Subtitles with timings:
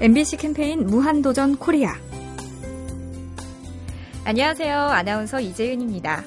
[0.00, 1.96] MBC 캠페인 무한도전 코리아.
[4.24, 4.78] 안녕하세요.
[4.78, 6.22] 아나운서 이재윤입니다.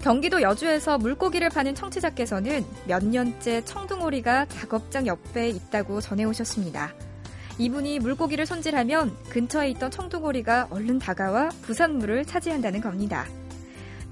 [0.00, 6.94] 경기도 여주에서 물고기를 파는 청취자께서는 몇 년째 청둥오리가 작업장 옆에 있다고 전해오셨습니다.
[7.58, 13.26] 이분이 물고기를 손질하면 근처에 있던 청둥오리가 얼른 다가와 부산물을 차지한다는 겁니다.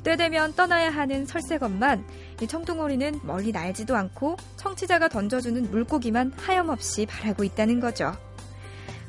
[0.02, 2.04] 때 되면 떠나야 하는 설새것만
[2.42, 8.12] 이 청둥오리는 멀리 날지도 않고 청취자가 던져주는 물고기만 하염없이 바라고 있다는 거죠.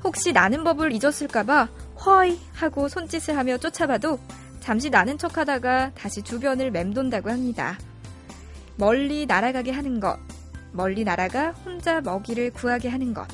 [0.03, 1.67] 혹시 나는 법을 잊었을까봐
[2.05, 4.20] 허이 하고 손짓을 하며 쫓아봐도
[4.59, 7.77] 잠시 나는 척 하다가 다시 주변을 맴돈다고 합니다.
[8.75, 10.17] 멀리 날아가게 하는 것,
[10.72, 13.27] 멀리 날아가 혼자 먹이를 구하게 하는 것.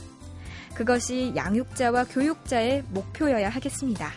[0.73, 4.11] 그것이 양육자와 교육자의 목표여야 하겠습니다.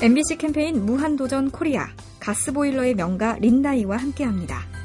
[0.00, 1.88] MBC 캠페인 무한도전 코리아
[2.20, 4.77] 가스보일러의 명가 린다이와 함께합니다.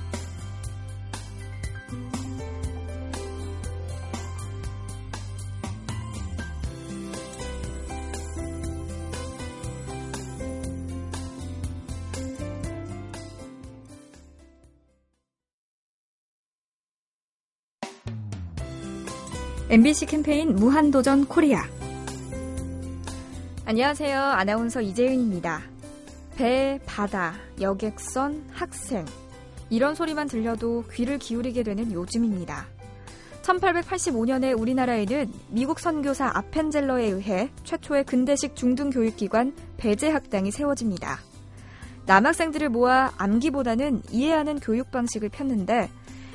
[19.74, 21.64] MBC 캠페인 무한도전 코리아.
[23.66, 24.22] 안녕하세요.
[24.22, 25.64] 아나운서 이재윤입니다.
[26.36, 29.04] 배, 바다, 여객선, 학생.
[29.72, 32.68] 이런 소리만 들려도 귀를 기울이게 되는 요즘입니다.
[33.42, 41.18] 1885년에 우리나라에는 미국 선교사 아펜젤러에 의해 최초의 근대식 중등교육기관 배제학당이 세워집니다.
[42.06, 45.90] 남학생들을 모아 암기보다는 이해하는 교육 방식을 폈는데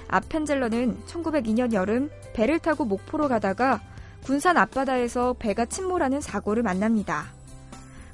[0.08, 3.80] 아펜젤러는 1902년 여름 배를 타고 목포로 가다가
[4.22, 7.26] 군산 앞바다에서 배가 침몰하는 사고를 만납니다.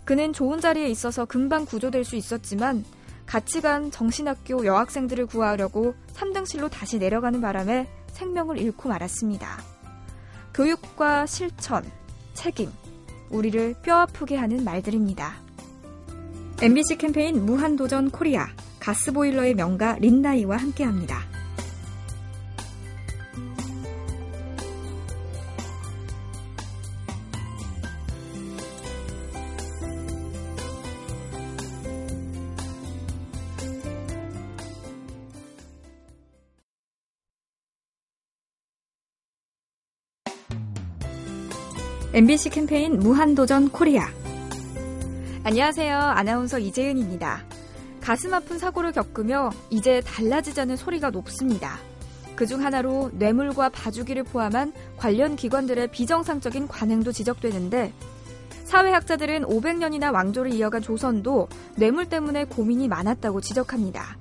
[0.05, 2.85] 그는 좋은 자리에 있어서 금방 구조될 수 있었지만
[3.27, 9.63] 같이 간 정신학교 여학생들을 구하려고 3등실로 다시 내려가는 바람에 생명을 잃고 말았습니다.
[10.53, 11.85] 교육과 실천,
[12.35, 12.71] 책임,
[13.31, 15.35] 우리를 뼈아프게 하는 말들입니다.
[16.63, 18.47] MBC 캠페인 무한도전 코리아
[18.79, 21.24] 가스보일러의 명가 린나이와 함께합니다.
[42.15, 44.07] MBC 캠페인 무한도전 코리아.
[45.43, 45.99] 안녕하세요.
[45.99, 47.43] 아나운서 이재은입니다.
[48.01, 51.77] 가슴 아픈 사고를 겪으며 이제 달라지자는 소리가 높습니다.
[52.37, 57.93] 그중 하나로 뇌물과 봐주기를 포함한 관련 기관들의 비정상적인 관행도 지적되는데
[58.63, 64.19] 사회학자들은 500년이나 왕조를 이어간 조선도 뇌물 때문에 고민이 많았다고 지적합니다.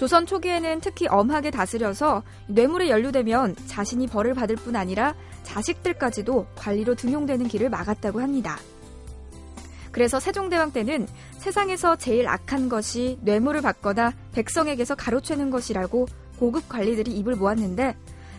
[0.00, 7.46] 조선 초기에는 특히 엄하게 다스려서 뇌물에 연루되면 자신이 벌을 받을 뿐 아니라 자식들까지도 관리로 등용되는
[7.48, 8.58] 길을 막았다고 합니다.
[9.92, 11.06] 그래서 세종대왕 때는
[11.36, 16.06] 세상에서 제일 악한 것이 뇌물을 받거나 백성에게서 가로채는 것이라고
[16.38, 17.94] 고급 관리들이 입을 모았는데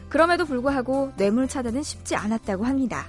[0.09, 3.05] 그럼에도 불구하고 뇌물 차단은 쉽지 않았다고 합니다.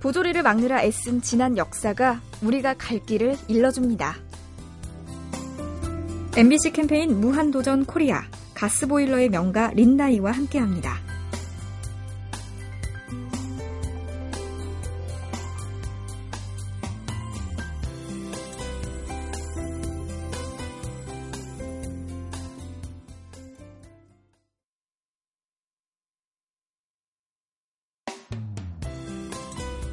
[0.00, 4.25] 부조리를 막느라 애쓴 지난 역사가 우리가 갈 길을 일러줍니다.
[6.36, 8.20] MBC 캠페인 무한도전 코리아
[8.52, 10.98] 가스보일러의 명가 린나이와 함께합니다.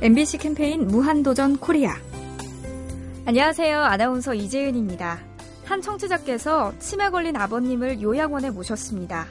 [0.01, 1.95] MBC 캠페인 무한도전 코리아.
[3.25, 3.79] 안녕하세요.
[3.79, 5.32] 아나운서 이재은입니다.
[5.65, 9.27] 한 청취자께서 치매 걸린 아버님을 요양원에 모셨습니다.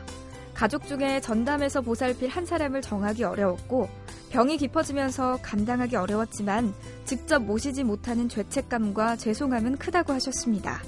[0.55, 3.89] 가족 중에 전담해서 보살필 한 사람을 정하기 어려웠고
[4.31, 6.73] 병이 깊어지면서 감당하기 어려웠지만
[7.05, 10.83] 직접 모시지 못하는 죄책감과 죄송함은 크다고 하셨습니다.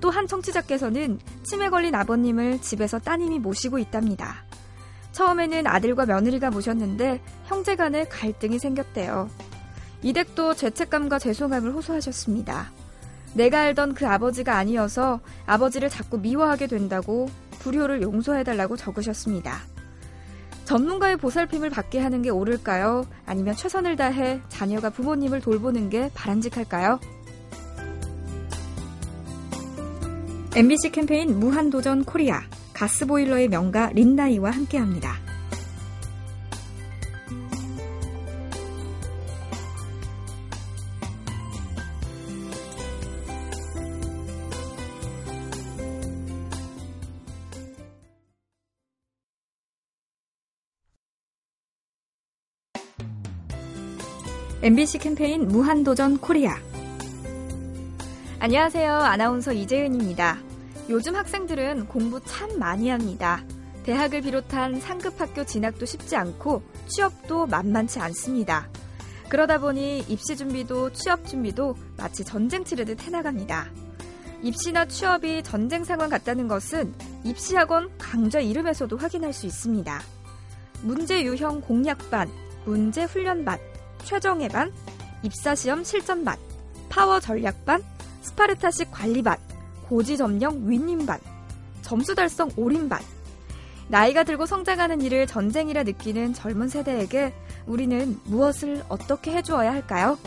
[0.00, 4.44] 또 한 청취자께서는 치매 걸린 아버님을 집에서 따님이 모시고 있답니다.
[5.12, 9.30] 처음에는 아들과 며느리가 모셨는데 형제 간에 갈등이 생겼대요.
[10.02, 12.70] 이 댁도 죄책감과 죄송함을 호소하셨습니다.
[13.34, 17.28] 내가 알던 그 아버지가 아니어서 아버지를 자꾸 미워하게 된다고
[17.60, 19.60] 불효를 용서해달라고 적으셨습니다.
[20.64, 23.06] 전문가의 보살핌을 받게 하는 게 옳을까요?
[23.24, 26.98] 아니면 최선을 다해 자녀가 부모님을 돌보는 게 바람직할까요?
[30.56, 32.40] MBC 캠페인 무한도전 코리아
[32.72, 35.25] 가스보일러의 명가 린나이와 함께합니다.
[54.66, 56.56] MBC 캠페인 무한도전 코리아.
[58.40, 58.94] 안녕하세요.
[58.94, 60.38] 아나운서 이재은입니다.
[60.90, 63.44] 요즘 학생들은 공부 참 많이 합니다.
[63.84, 68.68] 대학을 비롯한 상급 학교 진학도 쉽지 않고 취업도 만만치 않습니다.
[69.28, 73.70] 그러다 보니 입시 준비도 취업 준비도 마치 전쟁 치르듯 해나갑니다.
[74.42, 76.92] 입시나 취업이 전쟁 상황 같다는 것은
[77.22, 80.02] 입시학원 강좌 이름에서도 확인할 수 있습니다.
[80.82, 82.28] 문제 유형 공략반,
[82.64, 83.60] 문제 훈련반,
[84.06, 84.72] 최종회반,
[85.22, 86.36] 입사시험 실전반,
[86.88, 87.82] 파워 전략반,
[88.22, 89.36] 스파르타식 관리반,
[89.88, 91.18] 고지 점령 윈윈반,
[91.82, 93.00] 점수 달성 올인반.
[93.88, 97.34] 나이가 들고 성장하는 일을 전쟁이라 느끼는 젊은 세대에게
[97.66, 100.18] 우리는 무엇을 어떻게 해주어야 할까요?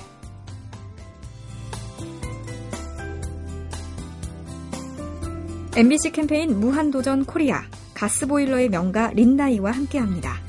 [5.75, 10.48] MBC 캠페인 무한도전 코리아 가스보일러의 명가 린나이와 함께합니다.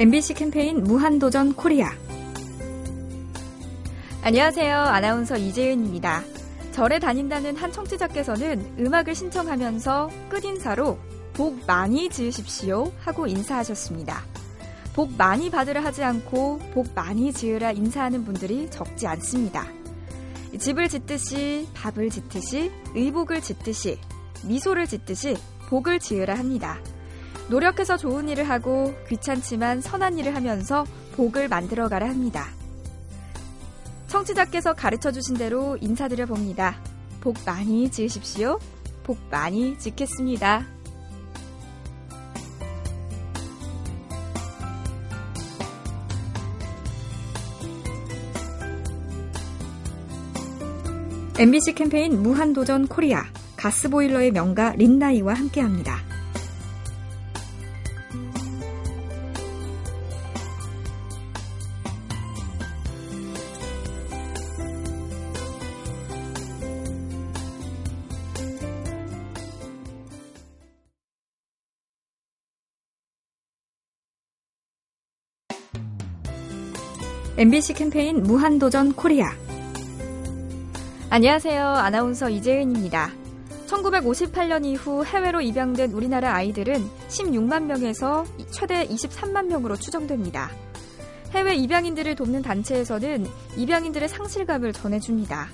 [0.00, 1.90] MBC 캠페인 무한도전 코리아
[4.22, 4.74] 안녕하세요.
[4.74, 6.24] 아나운서 이재은입니다.
[6.72, 10.98] 절에 다닌다는 한 청취자께서는 음악을 신청하면서 끝인사로
[11.34, 14.24] 복 많이 지으십시오 하고 인사하셨습니다.
[14.94, 19.66] 복 많이 받으라 하지 않고 복 많이 지으라 인사하는 분들이 적지 않습니다.
[20.58, 23.98] 집을 짓듯이 밥을 짓듯이 의복을 짓듯이
[24.46, 25.36] 미소를 짓듯이
[25.68, 26.78] 복을 지으라 합니다.
[27.50, 30.86] 노력해서 좋은 일을 하고 귀찮지만 선한 일을 하면서
[31.16, 32.46] 복을 만들어 가라 합니다.
[34.06, 36.80] 청취자께서 가르쳐 주신 대로 인사드려 봅니다.
[37.20, 38.58] 복 많이 지으십시오.
[39.02, 40.64] 복 많이 짓겠습니다.
[51.36, 53.24] MBC 캠페인 무한도전 코리아
[53.56, 56.09] 가스보일러의 명가 린나이와 함께합니다.
[77.40, 79.32] MBC 캠페인 무한도전 코리아.
[81.08, 81.68] 안녕하세요.
[81.68, 83.12] 아나운서 이재은입니다.
[83.66, 90.50] 1958년 이후 해외로 입양된 우리나라 아이들은 16만 명에서 최대 23만 명으로 추정됩니다.
[91.30, 93.26] 해외 입양인들을 돕는 단체에서는
[93.56, 95.48] 입양인들의 상실감을 전해줍니다.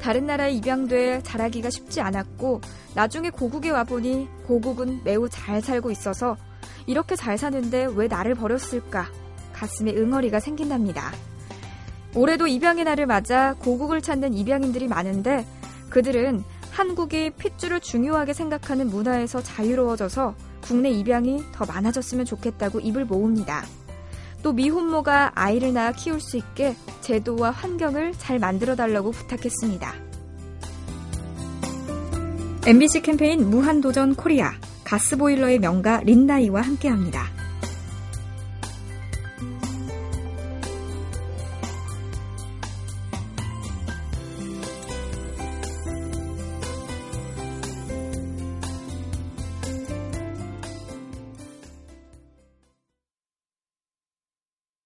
[0.00, 2.62] 다른 나라에 입양돼 자라기가 쉽지 않았고
[2.94, 6.38] 나중에 고국에 와보니 고국은 매우 잘 살고 있어서
[6.86, 9.10] 이렇게 잘 사는데 왜 나를 버렸을까
[9.58, 11.12] 가슴에 응어리가 생긴답니다.
[12.14, 15.44] 올해도 입양의 날을 맞아 고국을 찾는 입양인들이 많은데
[15.90, 23.64] 그들은 한국이 핏줄을 중요하게 생각하는 문화에서 자유로워져서 국내 입양이 더 많아졌으면 좋겠다고 입을 모읍니다.
[24.42, 29.92] 또 미혼모가 아이를 낳아 키울 수 있게 제도와 환경을 잘 만들어 달라고 부탁했습니다.
[32.66, 34.52] MBC 캠페인 무한도전 코리아
[34.84, 37.37] 가스보일러의 명가 린나이와 함께합니다.